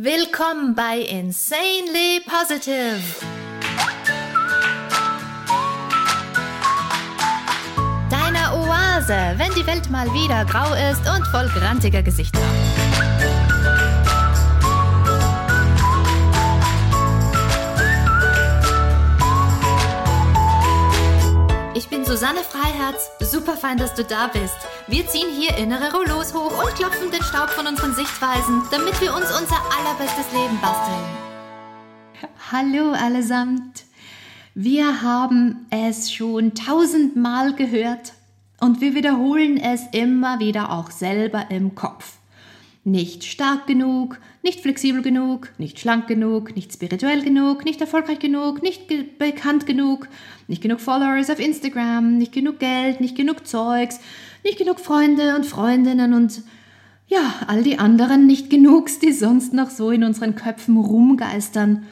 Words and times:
Willkommen 0.00 0.76
bei 0.76 1.00
Insanely 1.00 2.20
Positive. 2.24 3.00
Deiner 8.08 8.54
Oase, 8.54 9.34
wenn 9.38 9.52
die 9.56 9.66
Welt 9.66 9.90
mal 9.90 10.06
wieder 10.14 10.44
grau 10.44 10.72
ist 10.74 11.00
und 11.00 11.26
voll 11.32 11.48
grantiger 11.48 12.04
Gesichter. 12.04 12.38
Susanne 22.08 22.40
Freiherz. 22.42 23.10
Super 23.20 23.54
fein, 23.54 23.76
dass 23.76 23.92
du 23.92 24.02
da 24.02 24.28
bist. 24.28 24.56
Wir 24.86 25.06
ziehen 25.06 25.28
hier 25.30 25.54
innere 25.58 25.92
Rollos 25.92 26.32
hoch 26.32 26.64
und 26.64 26.74
klopfen 26.74 27.10
den 27.10 27.22
Staub 27.22 27.50
von 27.50 27.66
unseren 27.66 27.94
Sichtweisen, 27.94 28.62
damit 28.70 28.98
wir 29.02 29.14
uns 29.14 29.26
unser 29.26 29.60
allerbestes 29.78 30.24
Leben 30.32 30.58
basteln. 30.62 31.04
Hallo 32.50 32.92
allesamt. 32.92 33.84
Wir 34.54 35.02
haben 35.02 35.66
es 35.68 36.10
schon 36.10 36.54
tausendmal 36.54 37.52
gehört 37.54 38.14
und 38.58 38.80
wir 38.80 38.94
wiederholen 38.94 39.58
es 39.58 39.82
immer 39.92 40.40
wieder 40.40 40.72
auch 40.72 40.90
selber 40.90 41.50
im 41.50 41.74
Kopf. 41.74 42.14
Nicht 42.84 43.24
stark 43.24 43.66
genug, 43.66 44.18
nicht 44.48 44.62
flexibel 44.62 45.02
genug, 45.02 45.52
nicht 45.58 45.78
schlank 45.78 46.06
genug, 46.06 46.56
nicht 46.56 46.72
spirituell 46.72 47.20
genug, 47.20 47.66
nicht 47.66 47.82
erfolgreich 47.82 48.18
genug, 48.18 48.62
nicht 48.62 48.88
ge 48.88 49.04
bekannt 49.18 49.66
genug, 49.66 50.08
nicht 50.46 50.62
genug 50.62 50.80
Followers 50.80 51.28
auf 51.28 51.38
Instagram, 51.38 52.16
nicht 52.16 52.32
genug 52.32 52.58
Geld, 52.58 52.98
nicht 52.98 53.14
genug 53.14 53.46
Zeugs, 53.46 54.00
nicht 54.44 54.56
genug 54.56 54.80
Freunde 54.80 55.36
und 55.36 55.44
Freundinnen 55.44 56.14
und 56.14 56.40
ja, 57.08 57.34
all 57.46 57.62
die 57.62 57.78
anderen 57.78 58.26
nicht 58.26 58.48
genugs, 58.48 58.98
die 59.04 59.12
sonst 59.12 59.52
noch 59.52 59.68
so 59.68 59.90
in 59.90 60.02
unseren 60.02 60.34
Köpfen 60.34 60.78
rumgeistern 60.78 61.84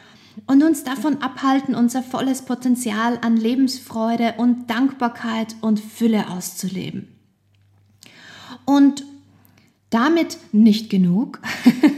und 0.47 0.63
uns 0.63 0.83
davon 0.83 1.21
abhalten, 1.21 1.75
unser 1.75 2.03
volles 2.03 2.41
Potenzial 2.41 3.19
an 3.21 3.37
Lebensfreude 3.37 4.37
und 4.39 4.71
Dankbarkeit 4.71 5.57
und 5.61 5.79
Fülle 5.79 6.31
auszuleben. 6.31 7.09
Und 8.65 9.05
damit 9.97 10.37
nicht 10.53 10.91
genug. 10.91 11.41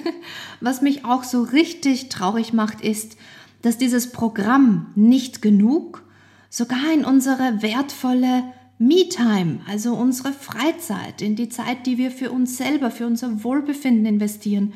Was 0.60 0.82
mich 0.82 1.04
auch 1.04 1.24
so 1.24 1.42
richtig 1.42 2.08
traurig 2.08 2.52
macht, 2.52 2.80
ist, 2.80 3.16
dass 3.62 3.76
dieses 3.76 4.12
Programm 4.12 4.92
nicht 4.94 5.42
genug 5.42 6.04
sogar 6.48 6.92
in 6.94 7.04
unsere 7.04 7.60
wertvolle 7.60 8.44
Me-Time, 8.78 9.60
also 9.68 9.94
unsere 9.94 10.32
Freizeit, 10.32 11.20
in 11.20 11.34
die 11.34 11.48
Zeit, 11.48 11.86
die 11.86 11.98
wir 11.98 12.12
für 12.12 12.30
uns 12.30 12.56
selber, 12.56 12.92
für 12.92 13.06
unser 13.06 13.42
Wohlbefinden 13.42 14.06
investieren, 14.06 14.74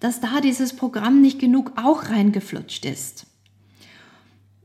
dass 0.00 0.20
da 0.20 0.42
dieses 0.42 0.74
Programm 0.74 1.22
nicht 1.22 1.38
genug 1.38 1.72
auch 1.76 2.10
reingeflutscht 2.10 2.84
ist. 2.84 3.26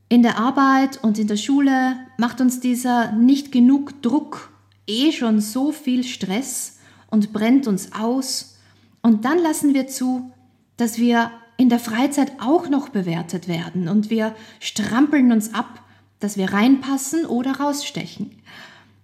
In 0.10 0.22
der 0.22 0.38
Arbeit 0.38 1.02
und 1.02 1.18
in 1.18 1.28
der 1.28 1.38
Schule 1.38 1.96
macht 2.18 2.42
uns 2.42 2.60
dieser 2.60 3.14
nicht 3.14 3.54
genug 3.54 4.02
Druck 4.02 4.52
eh 4.88 5.14
schon 5.14 5.40
so 5.40 5.72
viel 5.72 6.04
Stress, 6.04 6.73
und 7.14 7.32
brennt 7.32 7.68
uns 7.68 7.94
aus. 7.94 8.58
Und 9.04 9.24
dann 9.24 9.38
lassen 9.38 9.76
wir 9.76 9.88
zu, 9.88 10.32
dass 10.78 10.98
wir 10.98 11.30
in 11.58 11.70
der 11.70 11.78
Freizeit 11.78 12.32
auch 12.40 12.70
noch 12.70 12.90
bewertet 12.90 13.48
werden 13.48 13.88
und 13.88 14.10
wir 14.10 14.36
strampeln 14.60 15.32
uns 15.32 15.54
ab, 15.54 15.84
dass 16.20 16.38
wir 16.38 16.52
reinpassen 16.52 17.28
oder 17.28 17.60
rausstechen, 17.60 18.32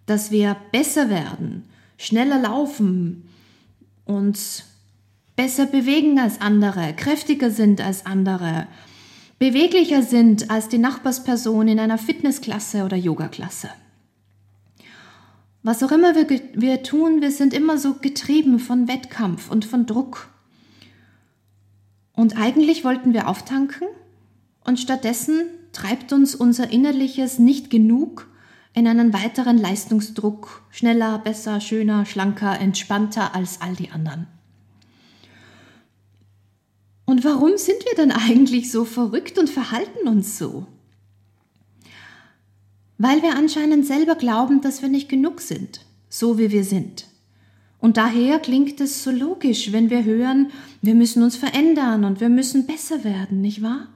dass 0.07 0.31
wir 0.31 0.57
besser 0.71 1.11
werden, 1.11 1.65
schneller 1.97 2.39
laufen, 2.39 3.30
uns 4.05 4.63
besser 5.35 5.67
bewegen 5.67 6.17
als 6.17 6.41
andere, 6.41 6.95
kräftiger 6.95 7.52
sind 7.52 7.80
als 7.80 8.07
andere, 8.07 8.65
beweglicher 9.37 10.02
sind 10.02 10.49
als 10.49 10.67
die 10.67 10.80
Nachbarsperson 10.80 11.67
in 11.67 11.80
einer 11.80 11.99
Fitnessklasse 11.99 12.85
oder 12.85 12.97
Yogaklasse. 12.97 13.69
Was 15.61 15.83
auch 15.83 15.92
immer 15.92 16.15
wir, 16.15 16.27
wir 16.53 16.83
tun, 16.83 17.21
wir 17.21 17.31
sind 17.31 17.53
immer 17.53 17.77
so 17.77 17.95
getrieben 17.95 18.59
von 18.59 18.87
Wettkampf 18.87 19.52
und 19.52 19.65
von 19.65 19.86
Druck. 19.86 20.30
Und 22.14 22.37
eigentlich 22.37 22.83
wollten 22.83 23.14
wir 23.14 23.27
auftanken 23.27 23.87
und 24.64 24.80
stattdessen 24.80 25.42
treibt 25.73 26.14
uns 26.14 26.36
unser 26.36 26.71
innerliches 26.71 27.39
nicht 27.39 27.69
genug 27.69 28.27
in 28.73 28.87
einen 28.87 29.14
weiteren 29.14 29.58
Leistungsdruck, 29.58 30.64
schneller, 30.69 31.19
besser, 31.19 31.59
schöner, 31.59 32.05
schlanker, 32.05 32.59
entspannter 32.59 33.36
als 33.36 33.61
all 33.61 33.75
die 33.75 33.92
anderen. 33.92 34.27
Und 37.05 37.23
warum 37.25 37.58
sind 37.58 37.83
wir 37.86 37.95
dann 37.95 38.11
eigentlich 38.11 38.71
so 38.71 38.86
verrückt 38.86 39.39
und 39.39 39.49
verhalten 39.49 40.08
uns 40.08 40.37
so? 40.37 40.67
Weil 42.99 43.23
wir 43.23 43.36
anscheinend 43.36 43.87
selber 43.87 44.15
glauben, 44.15 44.61
dass 44.61 44.82
wir 44.82 44.89
nicht 44.89 45.10
genug 45.10 45.39
sind, 45.42 45.86
so 46.10 46.37
wie 46.37 46.52
wir 46.52 46.65
sind. 46.65 47.08
Und 47.80 47.95
daher 47.95 48.39
klingt 48.39 48.82
es 48.82 49.04
so 49.04 49.10
logisch, 49.10 49.71
wenn 49.71 49.89
wir 49.89 50.04
hören, 50.04 50.52
wir 50.82 50.93
müssen 50.93 51.23
uns 51.23 51.37
verändern 51.37 52.04
und 52.04 52.20
wir 52.20 52.27
müssen 52.27 52.67
besser 52.67 53.05
werden, 53.05 53.39
nicht 53.39 53.64
wahr? 53.64 53.87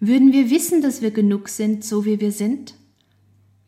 Würden 0.00 0.34
wir 0.34 0.50
wissen, 0.50 0.82
dass 0.82 1.00
wir 1.00 1.10
genug 1.10 1.48
sind, 1.48 1.82
so 1.82 2.04
wie 2.04 2.20
wir 2.20 2.30
sind, 2.30 2.74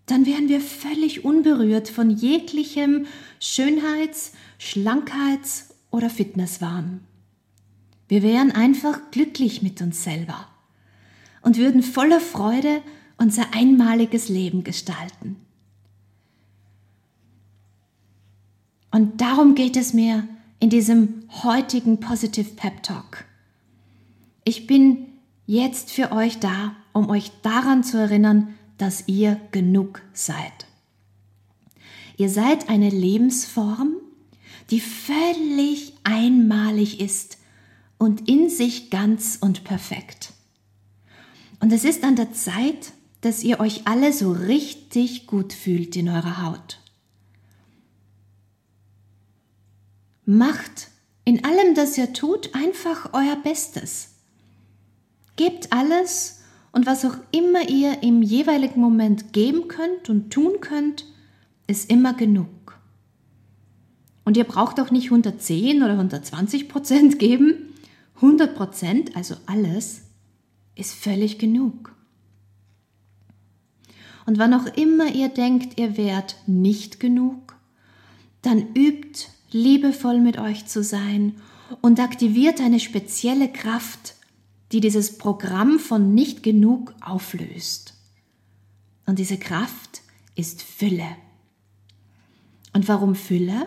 dann 0.04 0.26
wären 0.26 0.50
wir 0.50 0.60
völlig 0.60 1.24
unberührt 1.24 1.88
von 1.88 2.10
jeglichem 2.10 3.06
Schönheits-, 3.40 4.32
Schlankheits- 4.58 5.74
oder 5.90 6.10
Fitnesswahn. 6.10 7.00
Wir 8.06 8.22
wären 8.22 8.52
einfach 8.52 9.10
glücklich 9.10 9.62
mit 9.62 9.80
uns 9.80 10.04
selber 10.04 10.46
und 11.40 11.56
würden 11.56 11.82
voller 11.82 12.20
Freude 12.20 12.82
unser 13.18 13.52
einmaliges 13.52 14.28
Leben 14.28 14.64
gestalten. 14.64 15.36
Und 18.90 19.20
darum 19.20 19.54
geht 19.54 19.76
es 19.76 19.92
mir 19.92 20.26
in 20.60 20.70
diesem 20.70 21.24
heutigen 21.42 22.00
Positive 22.00 22.50
Pep 22.54 22.82
Talk. 22.82 23.24
Ich 24.44 24.66
bin 24.66 25.06
jetzt 25.46 25.90
für 25.90 26.10
euch 26.12 26.38
da, 26.38 26.74
um 26.92 27.10
euch 27.10 27.30
daran 27.42 27.84
zu 27.84 27.98
erinnern, 27.98 28.54
dass 28.78 29.06
ihr 29.08 29.40
genug 29.52 30.00
seid. 30.14 30.66
Ihr 32.16 32.30
seid 32.30 32.68
eine 32.68 32.90
Lebensform, 32.90 33.94
die 34.70 34.80
völlig 34.80 35.94
einmalig 36.04 37.00
ist 37.00 37.38
und 37.98 38.28
in 38.28 38.48
sich 38.48 38.90
ganz 38.90 39.38
und 39.40 39.64
perfekt. 39.64 40.32
Und 41.60 41.72
es 41.72 41.84
ist 41.84 42.04
an 42.04 42.16
der 42.16 42.32
Zeit, 42.32 42.92
dass 43.20 43.42
ihr 43.42 43.60
euch 43.60 43.86
alle 43.86 44.12
so 44.12 44.32
richtig 44.32 45.26
gut 45.26 45.52
fühlt 45.52 45.96
in 45.96 46.08
eurer 46.08 46.42
Haut. 46.44 46.78
Macht 50.24 50.88
in 51.24 51.44
allem, 51.44 51.74
das 51.74 51.98
ihr 51.98 52.12
tut, 52.12 52.54
einfach 52.54 53.10
euer 53.12 53.36
Bestes. 53.36 54.14
Gebt 55.36 55.72
alles 55.72 56.40
und 56.72 56.86
was 56.86 57.04
auch 57.04 57.16
immer 57.32 57.68
ihr 57.68 58.02
im 58.02 58.22
jeweiligen 58.22 58.80
Moment 58.80 59.32
geben 59.32 59.68
könnt 59.68 60.08
und 60.08 60.30
tun 60.30 60.60
könnt, 60.60 61.04
ist 61.66 61.90
immer 61.90 62.14
genug. 62.14 62.78
Und 64.24 64.36
ihr 64.36 64.44
braucht 64.44 64.78
auch 64.80 64.90
nicht 64.90 65.06
110 65.06 65.82
oder 65.82 65.92
120 65.92 66.68
Prozent 66.68 67.18
geben. 67.18 67.74
100 68.16 68.54
Prozent, 68.54 69.16
also 69.16 69.36
alles, 69.46 70.02
ist 70.74 70.94
völlig 70.94 71.38
genug. 71.38 71.94
Und 74.28 74.38
wann 74.38 74.52
auch 74.52 74.66
immer 74.76 75.14
ihr 75.14 75.30
denkt, 75.30 75.80
ihr 75.80 75.96
wärt 75.96 76.36
nicht 76.46 77.00
genug, 77.00 77.56
dann 78.42 78.74
übt 78.74 79.26
liebevoll 79.52 80.20
mit 80.20 80.36
euch 80.36 80.66
zu 80.66 80.82
sein 80.82 81.36
und 81.80 81.98
aktiviert 81.98 82.60
eine 82.60 82.78
spezielle 82.78 83.50
Kraft, 83.50 84.16
die 84.70 84.80
dieses 84.80 85.16
Programm 85.16 85.78
von 85.78 86.12
nicht 86.12 86.42
genug 86.42 86.92
auflöst. 87.00 87.94
Und 89.06 89.18
diese 89.18 89.38
Kraft 89.38 90.02
ist 90.34 90.60
Fülle. 90.62 91.08
Und 92.74 92.86
warum 92.86 93.14
Fülle? 93.14 93.66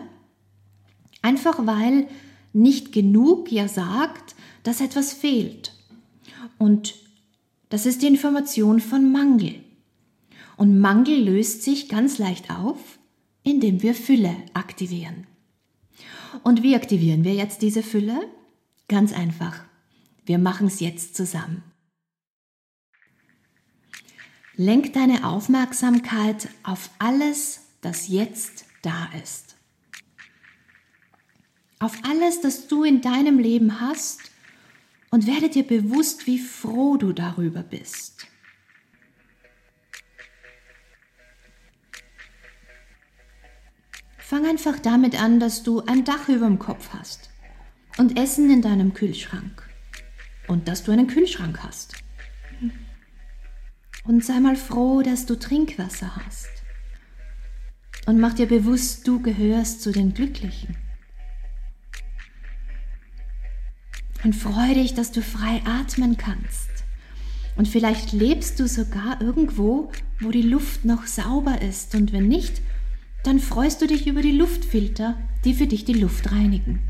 Einfach 1.22 1.66
weil 1.66 2.06
nicht 2.52 2.92
genug 2.92 3.50
ja 3.50 3.66
sagt, 3.66 4.36
dass 4.62 4.80
etwas 4.80 5.12
fehlt. 5.12 5.74
Und 6.56 6.94
das 7.68 7.84
ist 7.84 8.02
die 8.02 8.06
Information 8.06 8.78
von 8.78 9.10
Mangel. 9.10 9.56
Und 10.62 10.78
Mangel 10.78 11.24
löst 11.24 11.64
sich 11.64 11.88
ganz 11.88 12.18
leicht 12.18 12.48
auf, 12.52 12.78
indem 13.42 13.82
wir 13.82 13.96
Fülle 13.96 14.36
aktivieren. 14.54 15.26
Und 16.44 16.62
wie 16.62 16.76
aktivieren 16.76 17.24
wir 17.24 17.34
jetzt 17.34 17.62
diese 17.62 17.82
Fülle? 17.82 18.30
Ganz 18.86 19.12
einfach. 19.12 19.64
Wir 20.24 20.38
machen 20.38 20.68
es 20.68 20.78
jetzt 20.78 21.16
zusammen. 21.16 21.64
Lenk 24.54 24.92
deine 24.92 25.26
Aufmerksamkeit 25.26 26.48
auf 26.62 26.90
alles, 27.00 27.62
das 27.80 28.06
jetzt 28.06 28.64
da 28.82 29.08
ist. 29.20 29.56
auf 31.80 31.98
alles, 32.04 32.40
das 32.40 32.68
du 32.68 32.84
in 32.84 33.00
deinem 33.00 33.40
Leben 33.40 33.80
hast 33.80 34.20
und 35.10 35.26
werde 35.26 35.48
dir 35.48 35.66
bewusst, 35.66 36.28
wie 36.28 36.38
froh 36.38 36.96
du 36.96 37.12
darüber 37.12 37.64
bist. 37.64 38.28
Fang 44.32 44.46
einfach 44.46 44.78
damit 44.78 45.22
an, 45.22 45.40
dass 45.40 45.62
du 45.62 45.82
ein 45.84 46.04
Dach 46.04 46.30
über 46.30 46.46
dem 46.46 46.58
Kopf 46.58 46.94
hast 46.94 47.28
und 47.98 48.18
Essen 48.18 48.50
in 48.50 48.62
deinem 48.62 48.94
Kühlschrank 48.94 49.68
und 50.48 50.68
dass 50.68 50.84
du 50.84 50.90
einen 50.90 51.06
Kühlschrank 51.06 51.62
hast. 51.62 52.02
Und 54.04 54.24
sei 54.24 54.40
mal 54.40 54.56
froh, 54.56 55.02
dass 55.02 55.26
du 55.26 55.38
Trinkwasser 55.38 56.16
hast. 56.16 56.48
Und 58.06 58.20
mach 58.20 58.32
dir 58.32 58.46
bewusst, 58.46 59.06
du 59.06 59.20
gehörst 59.20 59.82
zu 59.82 59.92
den 59.92 60.14
Glücklichen. 60.14 60.78
Und 64.24 64.34
freu 64.34 64.72
dich, 64.72 64.94
dass 64.94 65.12
du 65.12 65.20
frei 65.20 65.60
atmen 65.66 66.16
kannst. 66.16 66.70
Und 67.56 67.68
vielleicht 67.68 68.12
lebst 68.12 68.60
du 68.60 68.66
sogar 68.66 69.20
irgendwo, 69.20 69.92
wo 70.20 70.30
die 70.30 70.40
Luft 70.40 70.86
noch 70.86 71.06
sauber 71.06 71.60
ist. 71.60 71.94
Und 71.94 72.14
wenn 72.14 72.28
nicht, 72.28 72.62
dann 73.24 73.38
freust 73.38 73.80
du 73.82 73.86
dich 73.86 74.06
über 74.06 74.22
die 74.22 74.32
Luftfilter, 74.32 75.16
die 75.44 75.54
für 75.54 75.66
dich 75.66 75.84
die 75.84 75.94
Luft 75.94 76.32
reinigen. 76.32 76.88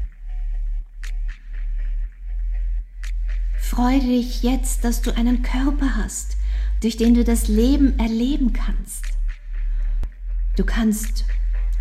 Freue 3.59 4.01
dich 4.01 4.43
jetzt, 4.43 4.85
dass 4.85 5.03
du 5.03 5.17
einen 5.17 5.43
Körper 5.43 5.97
hast, 5.97 6.37
durch 6.83 6.97
den 6.97 7.15
du 7.15 7.25
das 7.25 7.49
Leben 7.49 7.99
erleben 7.99 8.53
kannst. 8.53 9.05
Du 10.57 10.65
kannst 10.65 11.25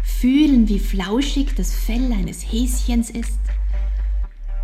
fühlen, 0.03 0.69
wie 0.69 0.79
flauschig 0.79 1.55
das 1.55 1.73
Fell 1.73 2.11
eines 2.13 2.43
Häschens 2.43 3.09
ist. 3.09 3.39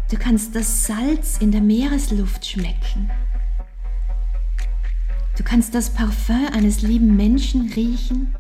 Du 0.10 0.18
kannst 0.18 0.56
das 0.56 0.86
Salz 0.86 1.38
in 1.40 1.51
der 1.51 1.62
Meeresluft 1.62 2.45
schmecken. 2.45 3.10
Du 5.38 5.44
kannst 5.44 5.75
das 5.75 5.90
Parfum 5.90 6.48
eines 6.54 6.81
lieben 6.81 7.16
Menschen 7.16 7.72
riechen. 7.74 8.33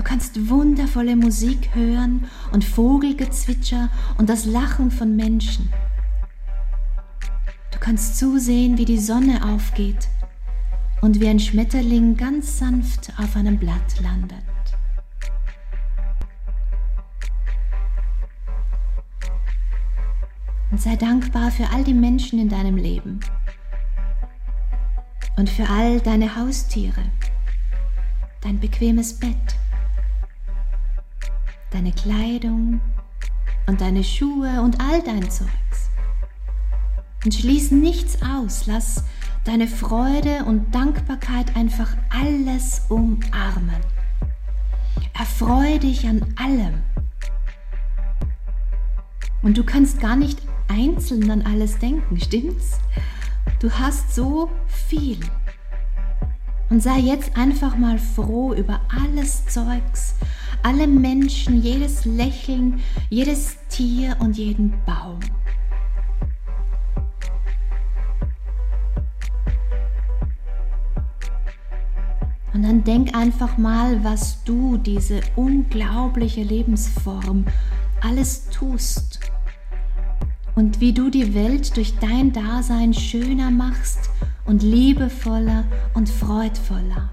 Du 0.00 0.04
kannst 0.04 0.48
wundervolle 0.48 1.14
Musik 1.14 1.74
hören 1.74 2.24
und 2.52 2.64
Vogelgezwitscher 2.64 3.90
und 4.16 4.30
das 4.30 4.46
Lachen 4.46 4.90
von 4.90 5.14
Menschen. 5.14 5.70
Du 7.70 7.78
kannst 7.78 8.16
zusehen, 8.16 8.78
wie 8.78 8.86
die 8.86 8.96
Sonne 8.96 9.44
aufgeht 9.44 10.08
und 11.02 11.20
wie 11.20 11.28
ein 11.28 11.38
Schmetterling 11.38 12.16
ganz 12.16 12.58
sanft 12.58 13.12
auf 13.18 13.36
einem 13.36 13.58
Blatt 13.58 14.00
landet. 14.00 14.38
Und 20.70 20.80
sei 20.80 20.96
dankbar 20.96 21.50
für 21.50 21.68
all 21.74 21.84
die 21.84 21.92
Menschen 21.92 22.38
in 22.38 22.48
deinem 22.48 22.78
Leben 22.78 23.20
und 25.36 25.50
für 25.50 25.68
all 25.68 26.00
deine 26.00 26.36
Haustiere, 26.36 27.02
dein 28.40 28.58
bequemes 28.58 29.12
Bett 29.12 29.58
deine 31.80 31.92
Kleidung 31.92 32.78
und 33.66 33.80
deine 33.80 34.04
Schuhe 34.04 34.60
und 34.60 34.78
all 34.82 35.00
dein 35.02 35.30
Zeugs. 35.30 35.88
Und 37.24 37.32
schließ 37.32 37.70
nichts 37.70 38.18
aus, 38.20 38.66
lass 38.66 39.04
deine 39.44 39.66
Freude 39.66 40.44
und 40.44 40.74
Dankbarkeit 40.74 41.56
einfach 41.56 41.96
alles 42.10 42.82
umarmen. 42.90 43.80
Erfreue 45.18 45.78
dich 45.78 46.06
an 46.06 46.22
allem. 46.36 46.82
Und 49.40 49.56
du 49.56 49.64
kannst 49.64 50.00
gar 50.00 50.16
nicht 50.16 50.38
einzeln 50.68 51.30
an 51.30 51.40
alles 51.40 51.78
denken, 51.78 52.20
stimmt's? 52.20 52.78
Du 53.58 53.70
hast 53.70 54.14
so 54.14 54.50
viel. 54.66 55.20
Und 56.68 56.82
sei 56.82 56.98
jetzt 56.98 57.38
einfach 57.38 57.78
mal 57.78 57.98
froh 57.98 58.52
über 58.52 58.82
alles 58.90 59.46
Zeugs, 59.46 60.16
alle 60.62 60.86
Menschen, 60.86 61.62
jedes 61.62 62.04
Lächeln, 62.04 62.80
jedes 63.08 63.56
Tier 63.68 64.16
und 64.20 64.36
jeden 64.36 64.74
Baum. 64.84 65.20
Und 72.52 72.62
dann 72.62 72.84
denk 72.84 73.14
einfach 73.16 73.56
mal, 73.56 74.02
was 74.04 74.42
du, 74.44 74.76
diese 74.76 75.20
unglaubliche 75.36 76.42
Lebensform, 76.42 77.46
alles 78.02 78.48
tust. 78.50 79.20
Und 80.56 80.80
wie 80.80 80.92
du 80.92 81.10
die 81.10 81.34
Welt 81.34 81.76
durch 81.76 81.94
dein 82.00 82.32
Dasein 82.32 82.92
schöner 82.92 83.50
machst 83.50 84.10
und 84.44 84.62
liebevoller 84.62 85.64
und 85.94 86.08
freudvoller. 86.08 87.10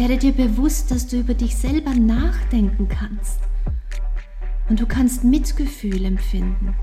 Werde 0.00 0.16
dir 0.16 0.32
bewusst, 0.32 0.90
dass 0.90 1.08
du 1.08 1.18
über 1.18 1.34
dich 1.34 1.54
selber 1.54 1.90
nachdenken 1.90 2.88
kannst. 2.88 3.38
Und 4.70 4.80
du 4.80 4.86
kannst 4.86 5.24
Mitgefühl 5.24 6.06
empfinden. 6.06 6.74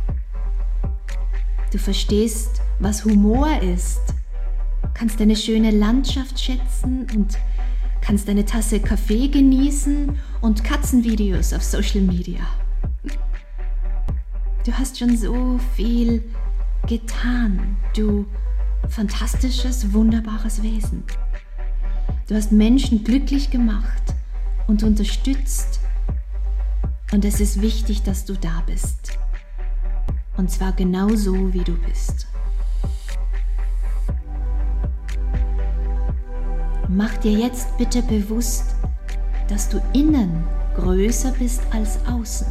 Du 1.72 1.80
verstehst, 1.80 2.62
was 2.78 3.06
Humor 3.06 3.60
ist, 3.60 4.02
kannst 4.94 5.20
eine 5.20 5.36
schöne 5.36 5.72
Landschaft 5.72 6.40
schätzen 6.40 7.08
und 7.16 7.40
kannst 8.02 8.30
eine 8.30 8.46
Tasse 8.46 8.80
Kaffee 8.80 9.30
genießen 9.30 10.16
und 10.42 10.64
Katzenvideos 10.64 11.54
auf 11.54 11.64
Social 11.64 12.02
Media. 12.02 12.42
Du 14.64 14.72
hast 14.74 15.00
schon 15.00 15.18
so 15.18 15.60
viel 15.76 16.24
getan, 16.86 17.78
du 17.96 18.28
fantastisches, 18.90 19.92
wunderbares 19.92 20.62
Wesen. 20.62 21.04
Du 22.28 22.36
hast 22.36 22.52
Menschen 22.52 23.06
glücklich 23.06 23.52
gemacht 23.52 24.04
und 24.68 24.84
unterstützt. 24.84 25.80
Und 27.14 27.24
es 27.24 27.40
ist 27.40 27.62
wichtig, 27.62 28.04
dass 28.04 28.26
du 28.26 28.34
da 28.34 28.64
bist. 28.66 29.18
Und 30.36 30.52
zwar 30.52 30.74
genau 30.74 31.08
so, 31.16 31.54
wie 31.54 31.64
du 31.64 31.72
bist. 31.88 32.28
Mach 36.90 37.16
dir 37.18 37.32
jetzt 37.32 37.78
bitte 37.78 38.02
bewusst, 38.02 38.76
dass 39.48 39.70
du 39.70 39.82
innen 39.94 40.44
größer 40.76 41.32
bist 41.40 41.62
als 41.72 42.06
außen. 42.08 42.48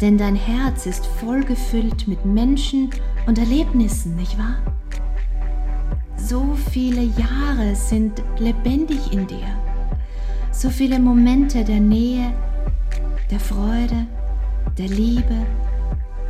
Denn 0.00 0.18
dein 0.18 0.34
Herz 0.34 0.86
ist 0.86 1.06
voll 1.06 1.44
gefüllt 1.44 2.08
mit 2.08 2.24
Menschen 2.24 2.90
und 3.26 3.38
Erlebnissen, 3.38 4.16
nicht 4.16 4.36
wahr? 4.36 4.56
So 6.30 6.54
viele 6.70 7.02
Jahre 7.02 7.74
sind 7.74 8.22
lebendig 8.38 9.12
in 9.12 9.26
dir. 9.26 9.48
So 10.52 10.70
viele 10.70 11.00
Momente 11.00 11.64
der 11.64 11.80
Nähe, 11.80 12.32
der 13.32 13.40
Freude, 13.40 14.06
der 14.78 14.86
Liebe 14.86 15.34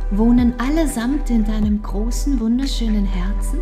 wohnen 0.09 0.59
allesamt 0.59 1.29
in 1.29 1.45
deinem 1.45 1.83
großen, 1.83 2.39
wunderschönen 2.39 3.05
Herzen 3.05 3.59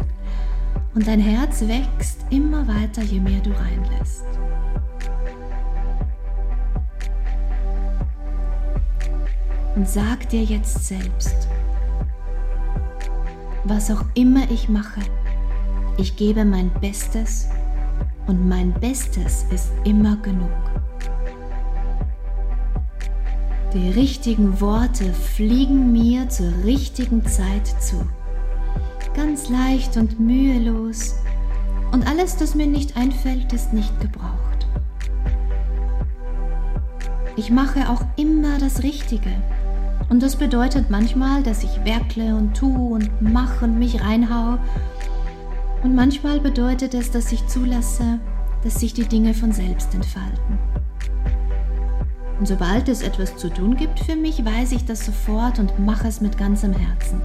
und 0.95 1.05
dein 1.05 1.19
Herz 1.19 1.59
wächst 1.67 2.25
immer 2.29 2.65
weiter, 2.69 3.01
je 3.01 3.19
mehr 3.19 3.41
du 3.41 3.49
reinlässt. 3.49 4.23
Und 9.75 9.89
sag 9.89 10.29
dir 10.29 10.43
jetzt 10.45 10.87
selbst, 10.87 11.49
was 13.65 13.91
auch 13.91 14.05
immer 14.13 14.49
ich 14.49 14.69
mache, 14.69 15.01
ich 15.99 16.15
gebe 16.15 16.45
mein 16.45 16.71
Bestes 16.79 17.47
und 18.27 18.47
mein 18.47 18.71
Bestes 18.73 19.45
ist 19.53 19.71
immer 19.83 20.15
genug. 20.17 20.49
Die 23.73 23.89
richtigen 23.89 24.61
Worte 24.61 25.13
fliegen 25.13 25.91
mir 25.91 26.29
zur 26.29 26.51
richtigen 26.63 27.25
Zeit 27.25 27.67
zu. 27.81 27.97
Ganz 29.13 29.49
leicht 29.49 29.97
und 29.97 30.19
mühelos. 30.19 31.15
Und 31.91 32.07
alles, 32.07 32.37
das 32.37 32.55
mir 32.55 32.67
nicht 32.67 32.95
einfällt, 32.95 33.51
ist 33.51 33.73
nicht 33.73 33.99
gebraucht. 33.99 34.67
Ich 37.35 37.51
mache 37.51 37.89
auch 37.89 38.03
immer 38.15 38.57
das 38.57 38.83
Richtige. 38.83 39.31
Und 40.09 40.23
das 40.23 40.35
bedeutet 40.35 40.89
manchmal, 40.89 41.43
dass 41.43 41.63
ich 41.63 41.83
werkle 41.83 42.35
und 42.35 42.55
tue 42.55 42.95
und 42.95 43.21
mache 43.21 43.65
und 43.65 43.77
mich 43.77 44.01
reinhau 44.01 44.57
und 45.83 45.95
manchmal 45.95 46.39
bedeutet 46.39 46.93
es, 46.93 47.11
dass 47.11 47.31
ich 47.31 47.47
zulasse, 47.47 48.19
dass 48.63 48.79
sich 48.79 48.93
die 48.93 49.07
Dinge 49.07 49.33
von 49.33 49.51
selbst 49.51 49.93
entfalten. 49.93 50.59
Und 52.39 52.47
sobald 52.47 52.87
es 52.87 53.01
etwas 53.01 53.35
zu 53.35 53.49
tun 53.49 53.75
gibt 53.75 53.99
für 53.99 54.15
mich, 54.15 54.43
weiß 54.43 54.71
ich 54.71 54.85
das 54.85 55.05
sofort 55.05 55.59
und 55.59 55.77
mache 55.79 56.07
es 56.07 56.21
mit 56.21 56.37
ganzem 56.37 56.73
Herzen. 56.73 57.21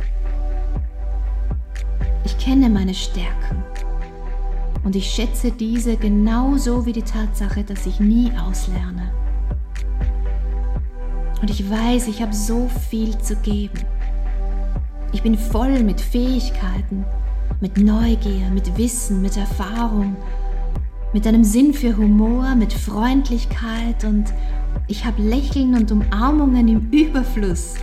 Ich 2.25 2.39
kenne 2.39 2.69
meine 2.69 2.95
Stärken 2.95 3.63
und 4.85 4.97
ich 4.97 5.11
schätze 5.11 5.51
diese 5.51 5.97
genauso 5.97 6.87
wie 6.87 6.93
die 6.93 7.03
Tatsache, 7.03 7.65
dass 7.65 7.87
ich 7.87 8.01
nie 8.01 8.33
auslerne. 8.37 9.13
Und 11.41 11.51
ich 11.51 11.69
weiß, 11.71 12.09
ich 12.09 12.23
habe 12.23 12.33
so 12.33 12.69
viel 12.91 13.17
zu 13.19 13.37
geben. 13.37 13.79
Ich 15.13 15.23
bin 15.23 15.37
voll 15.37 15.83
mit 15.83 16.01
Fähigkeiten, 16.01 17.05
mit 17.65 17.79
Neugier, 17.79 18.51
mit 18.53 18.77
Wissen, 18.77 19.23
mit 19.23 19.39
Erfahrung, 19.39 20.17
mit 21.15 21.27
einem 21.27 21.45
Sinn 21.45 21.73
für 21.73 21.97
Humor, 21.97 22.55
mit 22.55 22.75
Freundlichkeit 22.75 24.05
und 24.05 24.35
ich 24.87 25.07
habe 25.07 25.23
Lächeln 25.23 25.75
und 25.75 25.91
Umarmungen 25.91 26.69
im 26.69 26.91
Überfluss. 26.91 27.77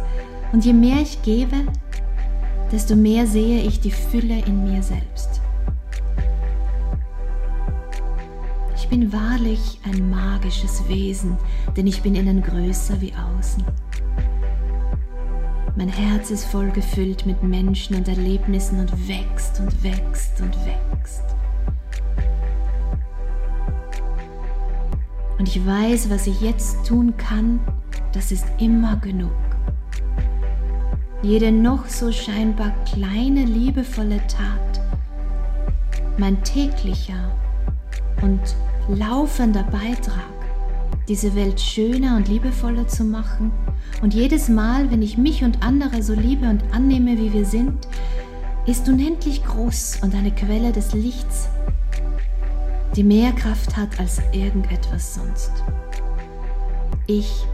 Und 0.51 0.63
je 0.65 0.73
mehr 0.73 1.01
ich 1.01 1.23
gebe, 1.23 1.55
desto 2.71 2.95
mehr 2.95 3.25
sehe 3.25 3.63
ich 3.63 3.79
die 3.79 3.89
Fülle 3.89 4.43
in 4.45 4.71
mir 4.71 4.83
selbst. 4.83 5.41
Ich 8.75 8.87
bin 8.87 9.11
wahrlich 9.11 9.79
ein 9.83 10.11
magisches 10.11 10.87
Wesen, 10.89 11.39
denn 11.75 11.87
ich 11.87 12.03
bin 12.03 12.13
innen 12.13 12.43
größer 12.43 13.01
wie 13.01 13.13
außen. 13.13 13.63
Mein 15.75 15.87
Herz 15.87 16.31
ist 16.31 16.45
voll 16.45 16.69
gefüllt 16.71 17.25
mit 17.25 17.41
Menschen 17.43 17.95
und 17.95 18.07
Erlebnissen 18.07 18.79
und 18.81 19.07
wächst 19.07 19.59
und 19.61 19.83
wächst 19.83 20.41
und 20.41 20.53
wächst. 20.65 21.23
Und 25.39 25.47
ich 25.47 25.65
weiß, 25.65 26.09
was 26.09 26.27
ich 26.27 26.41
jetzt 26.41 26.85
tun 26.85 27.15
kann, 27.15 27.61
das 28.11 28.33
ist 28.33 28.45
immer 28.59 28.97
genug. 28.97 29.31
Jede 31.23 31.51
noch 31.51 31.85
so 31.87 32.11
scheinbar 32.11 32.71
kleine, 32.85 33.45
liebevolle 33.45 34.19
Tat, 34.27 34.81
mein 36.17 36.43
täglicher 36.43 37.31
und 38.21 38.41
laufender 38.89 39.63
Beitrag, 39.63 40.33
diese 41.07 41.33
Welt 41.33 41.61
schöner 41.61 42.17
und 42.17 42.27
liebevoller 42.27 42.87
zu 42.87 43.05
machen. 43.05 43.51
Und 44.01 44.13
jedes 44.13 44.49
Mal, 44.49 44.89
wenn 44.89 45.01
ich 45.01 45.17
mich 45.17 45.43
und 45.43 45.63
andere 45.63 46.01
so 46.01 46.13
liebe 46.13 46.49
und 46.49 46.63
annehme, 46.73 47.17
wie 47.17 47.33
wir 47.33 47.45
sind, 47.45 47.87
ist 48.65 48.87
unendlich 48.87 49.43
groß 49.43 49.99
und 50.01 50.15
eine 50.15 50.31
Quelle 50.31 50.71
des 50.71 50.93
Lichts, 50.93 51.49
die 52.95 53.03
mehr 53.03 53.31
Kraft 53.31 53.77
hat 53.77 53.99
als 53.99 54.21
irgendetwas 54.31 55.15
sonst. 55.15 55.51
Ich 57.07 57.45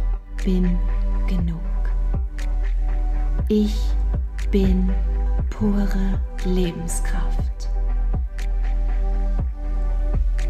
bin 0.43 0.77
genug. 1.27 1.59
Ich 3.47 3.75
bin 4.51 4.89
pure 5.49 6.19
Lebenskraft. 6.45 7.69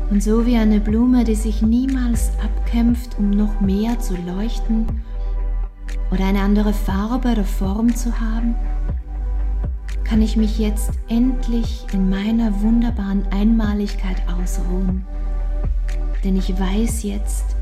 Und 0.09 0.23
so 0.23 0.45
wie 0.45 0.55
eine 0.55 0.79
Blume, 0.79 1.23
die 1.23 1.35
sich 1.35 1.61
niemals 1.61 2.31
abkämpft, 2.41 3.17
um 3.19 3.29
noch 3.29 3.59
mehr 3.59 3.99
zu 3.99 4.15
leuchten 4.15 4.87
oder 6.11 6.25
eine 6.25 6.41
andere 6.41 6.73
Farbe 6.73 7.31
oder 7.31 7.43
Form 7.43 7.95
zu 7.95 8.19
haben, 8.19 8.55
kann 10.03 10.21
ich 10.21 10.37
mich 10.37 10.57
jetzt 10.57 10.91
endlich 11.09 11.85
in 11.91 12.09
meiner 12.09 12.61
wunderbaren 12.61 13.25
Einmaligkeit 13.31 14.21
ausruhen. 14.27 15.05
Denn 16.23 16.37
ich 16.37 16.57
weiß 16.57 17.03
jetzt, 17.03 17.57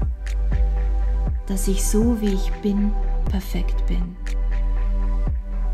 dass 1.48 1.68
ich 1.68 1.84
so 1.84 2.22
wie 2.22 2.34
ich 2.34 2.52
bin, 2.62 2.92
perfekt 3.30 3.86
bin. 3.88 4.16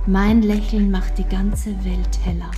Mein 0.07 0.41
Lächeln 0.41 0.89
macht 0.89 1.17
die 1.17 1.27
ganze 1.27 1.71
Welt 1.85 2.19
heller. 2.23 2.51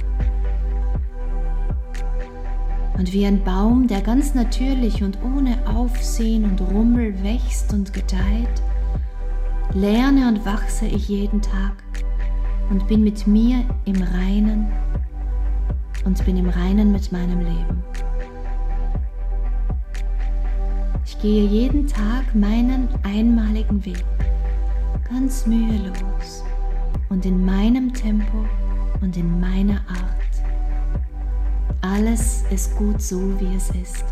Und 2.98 3.12
wie 3.12 3.25
ein 3.25 3.43
Baum, 3.43 3.88
der 3.88 4.01
ganz 4.01 4.36
natürlich 4.36 5.03
und 5.03 5.17
ohne 5.24 5.58
Aufsehen 5.67 6.46
und 6.46 6.62
Rummel 6.62 7.22
wächst 7.24 7.74
und 7.74 7.91
gedeiht, 7.91 8.62
lerne 9.73 10.27
und 10.27 10.45
wachse 10.45 10.85
ich 10.85 11.07
jeden 11.09 11.41
Tag 11.41 11.83
und 12.69 12.87
bin 12.87 13.03
mit 13.03 13.25
mir 13.25 13.65
im 13.85 14.01
Reinen 14.01 14.71
und 16.05 16.23
bin 16.25 16.37
im 16.37 16.49
Reinen 16.49 16.91
mit 16.91 17.11
meinem 17.11 17.39
Leben. 17.39 17.83
Ich 21.05 21.19
gehe 21.19 21.45
jeden 21.45 21.87
Tag 21.87 22.35
meinen 22.35 22.87
einmaligen 23.03 23.83
Weg, 23.85 24.03
ganz 25.09 25.47
mühelos 25.47 26.43
und 27.09 27.25
in 27.25 27.43
meinem 27.43 27.93
Tempo 27.93 28.45
und 29.01 29.17
in 29.17 29.39
meiner 29.39 29.81
Art. 29.87 30.13
Alles 31.81 32.43
ist 32.51 32.75
gut 32.75 33.01
so, 33.01 33.39
wie 33.39 33.55
es 33.55 33.69
ist. 33.71 34.05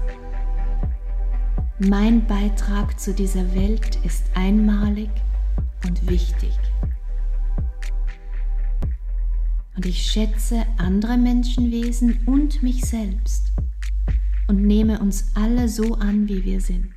Mein 1.80 2.26
Beitrag 2.26 3.00
zu 3.00 3.14
dieser 3.14 3.54
Welt 3.56 4.00
ist 4.04 4.26
einmalig 4.36 5.10
und 5.86 6.10
wichtig. 6.10 6.58
Und 9.76 9.86
ich 9.86 10.02
schätze 10.02 10.66
andere 10.78 11.18
Menschenwesen 11.18 12.20
und 12.26 12.62
mich 12.62 12.86
selbst 12.86 13.52
und 14.48 14.62
nehme 14.66 15.00
uns 15.00 15.32
alle 15.36 15.70
so 15.70 15.96
an, 15.96 16.28
wie 16.28 16.44
wir 16.44 16.62
sind. 16.62 16.94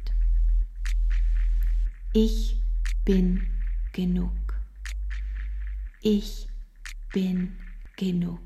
Ich 2.13 2.61
bin 3.05 3.47
genug. 3.93 4.31
Ich 6.03 6.49
bin 7.13 7.57
genug. 7.97 8.41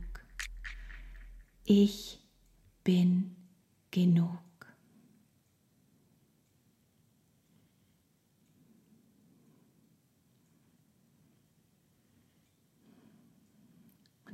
Ich 1.64 2.20
bin 2.84 3.34
genug. 3.90 4.47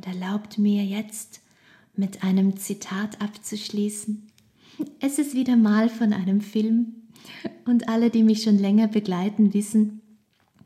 Und 0.05 0.13
erlaubt 0.13 0.59
mir 0.59 0.85
jetzt 0.85 1.41
mit 1.97 2.25
einem 2.25 2.57
Zitat 2.57 3.21
abzuschließen. 3.21 4.27
Es 5.01 5.19
ist 5.19 5.35
wieder 5.35 5.57
mal 5.57 5.89
von 5.89 6.13
einem 6.13 6.41
Film 6.41 6.95
und 7.65 7.89
alle, 7.89 8.11
die 8.11 8.23
mich 8.23 8.43
schon 8.43 8.59
länger 8.59 8.89
begleiten, 8.89 9.55
wissen, 9.55 10.01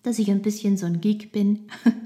dass 0.03 0.19
ich 0.19 0.31
ein 0.31 0.43
bisschen 0.43 0.77
so 0.77 0.87
ein 0.87 1.01
Geek 1.01 1.33
bin. 1.33 1.69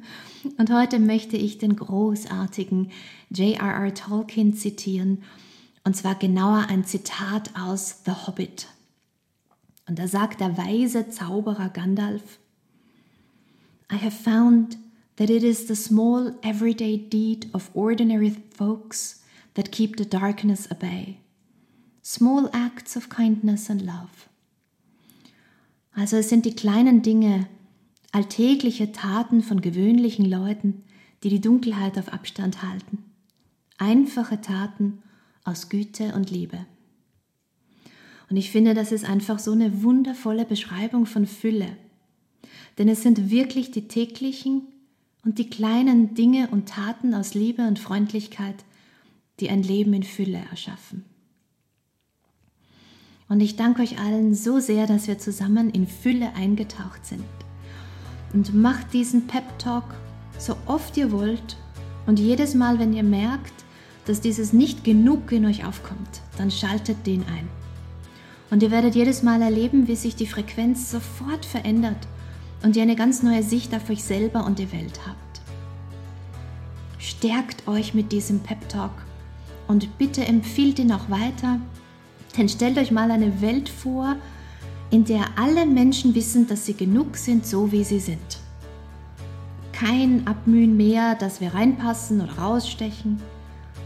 Und 0.58 0.72
heute 0.72 0.98
möchte 0.98 1.36
ich 1.36 1.58
den 1.58 1.76
großartigen 1.76 2.90
J.R.R. 3.30 3.94
Tolkien 3.94 4.54
zitieren, 4.54 5.22
und 5.84 5.96
zwar 5.96 6.16
genauer 6.16 6.66
ein 6.68 6.84
Zitat 6.84 7.52
aus 7.56 8.02
The 8.04 8.10
Hobbit. 8.26 8.66
Und 9.88 10.00
da 10.00 10.08
sagt 10.08 10.40
der 10.40 10.58
weise 10.58 11.08
Zauberer 11.10 11.68
Gandalf, 11.68 12.40
I 13.92 13.96
have 14.04 14.10
found 14.10 14.78
that 15.16 15.30
it 15.30 15.42
is 15.42 15.66
the 15.66 15.76
small 15.76 16.32
everyday 16.42 16.96
deed 16.96 17.48
of 17.52 17.70
ordinary 17.74 18.30
folks 18.30 19.22
that 19.54 19.72
keep 19.72 19.96
the 19.96 20.04
darkness 20.04 20.70
at. 20.70 21.16
Small 22.02 22.48
acts 22.52 22.96
of 22.96 23.08
kindness 23.08 23.70
and 23.70 23.82
love. 23.82 24.28
Also 25.94 26.16
es 26.16 26.28
sind 26.28 26.46
die 26.46 26.54
kleinen 26.54 27.02
Dinge, 27.02 27.46
alltägliche 28.12 28.92
Taten 28.92 29.42
von 29.42 29.60
gewöhnlichen 29.60 30.24
Leuten, 30.24 30.84
die 31.22 31.28
die 31.28 31.40
Dunkelheit 31.40 31.98
auf 31.98 32.12
Abstand 32.12 32.62
halten. 32.62 33.04
Einfache 33.78 34.40
Taten 34.40 35.02
aus 35.44 35.68
Güte 35.68 36.14
und 36.14 36.30
Liebe. 36.30 36.66
Und 38.30 38.36
ich 38.36 38.50
finde, 38.50 38.74
das 38.74 38.92
ist 38.92 39.04
einfach 39.04 39.38
so 39.38 39.52
eine 39.52 39.82
wundervolle 39.82 40.46
Beschreibung 40.46 41.04
von 41.04 41.26
Fülle. 41.26 41.76
Denn 42.78 42.88
es 42.88 43.02
sind 43.02 43.30
wirklich 43.30 43.70
die 43.70 43.88
täglichen, 43.88 44.68
und 45.24 45.38
die 45.38 45.48
kleinen 45.48 46.14
Dinge 46.14 46.48
und 46.50 46.68
Taten 46.68 47.14
aus 47.14 47.34
Liebe 47.34 47.66
und 47.66 47.78
Freundlichkeit, 47.78 48.64
die 49.40 49.50
ein 49.50 49.62
Leben 49.62 49.92
in 49.92 50.02
Fülle 50.02 50.42
erschaffen. 50.50 51.04
Und 53.28 53.40
ich 53.40 53.56
danke 53.56 53.82
euch 53.82 53.98
allen 53.98 54.34
so 54.34 54.58
sehr, 54.58 54.86
dass 54.86 55.06
wir 55.06 55.18
zusammen 55.18 55.70
in 55.70 55.86
Fülle 55.86 56.34
eingetaucht 56.34 57.06
sind. 57.06 57.24
Und 58.34 58.54
macht 58.54 58.92
diesen 58.92 59.26
Pep 59.26 59.58
Talk 59.58 59.84
so 60.38 60.56
oft 60.66 60.96
ihr 60.96 61.12
wollt 61.12 61.56
und 62.06 62.18
jedes 62.18 62.54
Mal, 62.54 62.78
wenn 62.78 62.92
ihr 62.92 63.02
merkt, 63.02 63.52
dass 64.06 64.20
dieses 64.20 64.52
nicht 64.52 64.84
genug 64.84 65.30
in 65.30 65.46
euch 65.46 65.64
aufkommt, 65.64 66.20
dann 66.36 66.50
schaltet 66.50 67.06
den 67.06 67.22
ein. 67.22 67.48
Und 68.50 68.62
ihr 68.62 68.70
werdet 68.70 68.94
jedes 68.94 69.22
Mal 69.22 69.40
erleben, 69.40 69.86
wie 69.86 69.96
sich 69.96 70.16
die 70.16 70.26
Frequenz 70.26 70.90
sofort 70.90 71.46
verändert 71.46 72.08
und 72.62 72.76
ihr 72.76 72.82
eine 72.82 72.96
ganz 72.96 73.22
neue 73.22 73.42
Sicht 73.42 73.74
auf 73.74 73.88
euch 73.90 74.04
selber 74.04 74.44
und 74.44 74.58
die 74.58 74.72
Welt 74.72 75.00
habt. 75.06 75.40
Stärkt 76.98 77.66
euch 77.66 77.94
mit 77.94 78.12
diesem 78.12 78.40
Pep 78.40 78.68
Talk 78.68 78.92
und 79.68 79.98
bitte 79.98 80.24
empfiehlt 80.24 80.78
ihn 80.78 80.92
auch 80.92 81.10
weiter, 81.10 81.58
denn 82.36 82.48
stellt 82.48 82.78
euch 82.78 82.90
mal 82.90 83.10
eine 83.10 83.40
Welt 83.40 83.68
vor, 83.68 84.16
in 84.90 85.04
der 85.04 85.24
alle 85.36 85.66
Menschen 85.66 86.14
wissen, 86.14 86.46
dass 86.46 86.66
sie 86.66 86.74
genug 86.74 87.16
sind, 87.16 87.46
so 87.46 87.72
wie 87.72 87.82
sie 87.82 88.00
sind. 88.00 88.38
Kein 89.72 90.26
Abmühen 90.26 90.76
mehr, 90.76 91.14
dass 91.14 91.40
wir 91.40 91.54
reinpassen 91.54 92.20
oder 92.20 92.38
rausstechen. 92.38 93.20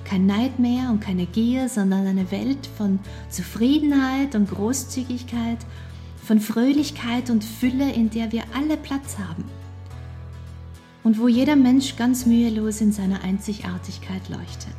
Kein 0.04 0.26
Neid 0.26 0.58
mehr 0.58 0.90
und 0.90 1.00
keine 1.00 1.26
Gier, 1.26 1.68
sondern 1.68 2.06
eine 2.06 2.30
Welt 2.30 2.68
von 2.76 2.98
Zufriedenheit 3.30 4.34
und 4.34 4.50
Großzügigkeit 4.50 5.58
von 6.26 6.40
Fröhlichkeit 6.40 7.30
und 7.30 7.44
Fülle, 7.44 7.92
in 7.92 8.10
der 8.10 8.32
wir 8.32 8.42
alle 8.52 8.76
Platz 8.76 9.16
haben 9.18 9.44
und 11.04 11.20
wo 11.20 11.28
jeder 11.28 11.54
Mensch 11.54 11.94
ganz 11.94 12.26
mühelos 12.26 12.80
in 12.80 12.90
seiner 12.90 13.22
Einzigartigkeit 13.22 14.28
leuchtet. 14.28 14.74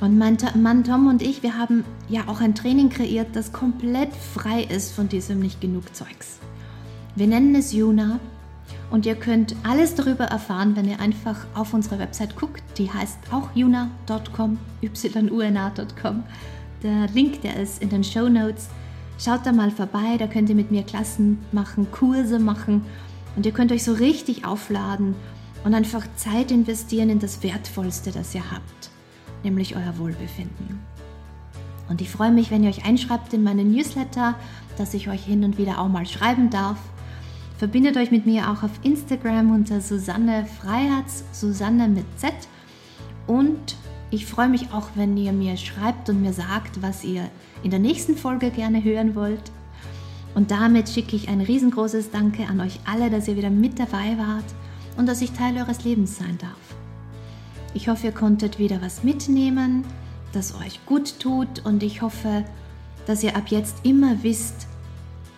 Und 0.00 0.18
mein 0.18 0.36
Mann 0.56 0.82
Tom 0.82 1.06
und 1.06 1.22
ich, 1.22 1.44
wir 1.44 1.56
haben 1.56 1.84
ja 2.08 2.26
auch 2.26 2.40
ein 2.40 2.56
Training 2.56 2.88
kreiert, 2.88 3.28
das 3.34 3.52
komplett 3.52 4.12
frei 4.16 4.64
ist 4.64 4.92
von 4.92 5.08
diesem 5.08 5.38
nicht 5.38 5.60
genug 5.60 5.94
Zeugs. 5.94 6.40
Wir 7.14 7.28
nennen 7.28 7.54
es 7.54 7.72
Juna 7.72 8.18
und 8.90 9.06
ihr 9.06 9.14
könnt 9.14 9.54
alles 9.62 9.94
darüber 9.94 10.24
erfahren, 10.24 10.74
wenn 10.74 10.88
ihr 10.88 10.98
einfach 10.98 11.46
auf 11.54 11.72
unsere 11.72 12.00
Website 12.00 12.34
guckt. 12.34 12.64
Die 12.76 12.90
heißt 12.90 13.18
auch 13.30 13.50
juna.com, 13.54 14.58
yuna.com. 14.80 16.24
Der 16.82 17.06
Link, 17.14 17.42
der 17.42 17.56
ist 17.56 17.80
in 17.80 17.90
den 17.90 18.02
Show 18.02 18.28
Notes. 18.28 18.68
Schaut 19.18 19.46
da 19.46 19.52
mal 19.52 19.70
vorbei, 19.70 20.16
da 20.18 20.26
könnt 20.26 20.48
ihr 20.48 20.56
mit 20.56 20.72
mir 20.72 20.82
Klassen 20.82 21.38
machen, 21.52 21.86
Kurse 21.92 22.40
machen 22.40 22.84
und 23.36 23.46
ihr 23.46 23.52
könnt 23.52 23.70
euch 23.70 23.84
so 23.84 23.92
richtig 23.92 24.44
aufladen 24.44 25.14
und 25.64 25.74
einfach 25.74 26.04
Zeit 26.16 26.50
investieren 26.50 27.08
in 27.08 27.20
das 27.20 27.42
Wertvollste, 27.44 28.10
das 28.10 28.34
ihr 28.34 28.50
habt, 28.50 28.90
nämlich 29.44 29.76
euer 29.76 29.96
Wohlbefinden. 29.98 30.80
Und 31.88 32.00
ich 32.00 32.10
freue 32.10 32.32
mich, 32.32 32.50
wenn 32.50 32.64
ihr 32.64 32.70
euch 32.70 32.84
einschreibt 32.84 33.32
in 33.32 33.44
meine 33.44 33.64
Newsletter, 33.64 34.34
dass 34.76 34.94
ich 34.94 35.08
euch 35.08 35.24
hin 35.24 35.44
und 35.44 35.58
wieder 35.58 35.78
auch 35.78 35.88
mal 35.88 36.06
schreiben 36.06 36.50
darf. 36.50 36.78
Verbindet 37.58 37.96
euch 37.96 38.10
mit 38.10 38.26
mir 38.26 38.50
auch 38.50 38.64
auf 38.64 38.72
Instagram 38.82 39.54
unter 39.54 39.80
Susanne 39.80 40.46
Freiherz, 40.46 41.22
Susanne 41.30 41.86
mit 41.86 42.06
Z. 42.18 42.32
Und 43.26 43.76
ich 44.12 44.26
freue 44.26 44.50
mich 44.50 44.72
auch, 44.72 44.90
wenn 44.94 45.16
ihr 45.16 45.32
mir 45.32 45.56
schreibt 45.56 46.10
und 46.10 46.20
mir 46.20 46.34
sagt, 46.34 46.82
was 46.82 47.02
ihr 47.02 47.30
in 47.62 47.70
der 47.70 47.80
nächsten 47.80 48.14
Folge 48.14 48.50
gerne 48.50 48.84
hören 48.84 49.14
wollt. 49.14 49.50
Und 50.34 50.50
damit 50.50 50.90
schicke 50.90 51.16
ich 51.16 51.28
ein 51.28 51.40
riesengroßes 51.40 52.10
Danke 52.10 52.46
an 52.46 52.60
euch 52.60 52.78
alle, 52.84 53.08
dass 53.08 53.26
ihr 53.26 53.36
wieder 53.36 53.48
mit 53.48 53.78
dabei 53.78 54.18
wart 54.18 54.44
und 54.98 55.06
dass 55.06 55.22
ich 55.22 55.32
Teil 55.32 55.56
eures 55.56 55.84
Lebens 55.84 56.18
sein 56.18 56.36
darf. 56.38 56.50
Ich 57.72 57.88
hoffe, 57.88 58.08
ihr 58.08 58.12
konntet 58.12 58.58
wieder 58.58 58.82
was 58.82 59.02
mitnehmen, 59.02 59.82
das 60.32 60.54
euch 60.60 60.84
gut 60.84 61.18
tut 61.18 61.64
und 61.64 61.82
ich 61.82 62.02
hoffe, 62.02 62.44
dass 63.06 63.22
ihr 63.22 63.34
ab 63.34 63.48
jetzt 63.48 63.76
immer 63.82 64.22
wisst, 64.22 64.66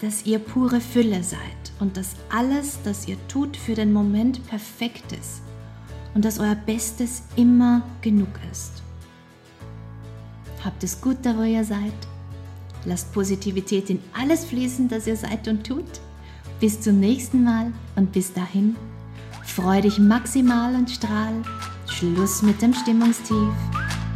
dass 0.00 0.26
ihr 0.26 0.40
pure 0.40 0.80
Fülle 0.80 1.22
seid 1.22 1.38
und 1.78 1.96
dass 1.96 2.16
alles, 2.28 2.80
das 2.82 3.06
ihr 3.06 3.16
tut, 3.28 3.56
für 3.56 3.74
den 3.74 3.92
Moment 3.92 4.44
perfekt 4.48 5.12
ist 5.12 5.44
und 6.14 6.25
dass 6.25 6.38
euer 6.38 6.54
Bestes 6.54 7.23
immer 7.37 7.83
genug 8.00 8.28
ist. 8.50 8.83
Habt 10.64 10.83
es 10.83 11.00
gut 11.00 11.18
da, 11.23 11.37
wo 11.37 11.42
ihr 11.42 11.64
seid. 11.64 11.92
Lasst 12.87 13.12
Positivität 13.12 13.90
in 13.90 14.00
alles 14.18 14.44
fließen, 14.44 14.88
das 14.88 15.06
ihr 15.06 15.16
seid 15.16 15.47
und 15.49 15.66
tut. 15.66 15.85
Bis 16.61 16.80
zum 16.80 17.00
nächsten 17.00 17.44
Mal 17.44 17.73
und 17.97 18.12
bis 18.12 18.33
dahin, 18.33 18.76
freu 19.44 19.80
dich 19.80 19.99
maximal 19.99 20.75
und 20.75 20.90
strahl. 20.90 21.35
Schluss 21.87 22.42
mit 22.42 22.62
dem 22.62 22.73
Stimmungstief. 22.73 23.52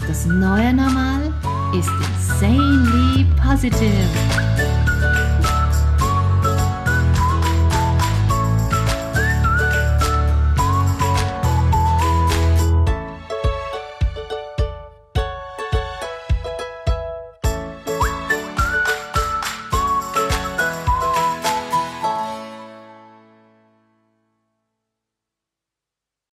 Das 0.06 0.24
neue 0.26 0.72
Normal 0.72 1.34
ist 1.74 1.90
insanely 1.90 3.26
positive. 3.42 4.47